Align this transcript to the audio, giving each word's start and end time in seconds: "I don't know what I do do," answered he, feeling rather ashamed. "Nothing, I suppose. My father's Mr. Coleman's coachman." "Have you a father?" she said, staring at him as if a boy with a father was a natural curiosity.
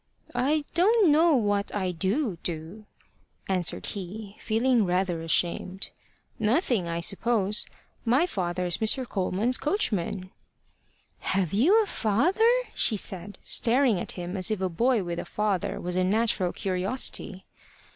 "I 0.33 0.63
don't 0.73 1.11
know 1.11 1.35
what 1.35 1.75
I 1.75 1.91
do 1.91 2.39
do," 2.41 2.85
answered 3.47 3.85
he, 3.85 4.35
feeling 4.39 4.83
rather 4.83 5.21
ashamed. 5.21 5.91
"Nothing, 6.39 6.87
I 6.87 7.01
suppose. 7.01 7.67
My 8.03 8.25
father's 8.25 8.79
Mr. 8.79 9.07
Coleman's 9.07 9.59
coachman." 9.59 10.31
"Have 11.19 11.53
you 11.53 11.83
a 11.83 11.85
father?" 11.85 12.49
she 12.73 12.97
said, 12.97 13.37
staring 13.43 13.99
at 13.99 14.13
him 14.13 14.35
as 14.35 14.49
if 14.49 14.59
a 14.59 14.69
boy 14.69 15.03
with 15.03 15.19
a 15.19 15.23
father 15.25 15.79
was 15.79 15.95
a 15.95 16.03
natural 16.03 16.51
curiosity. 16.51 17.45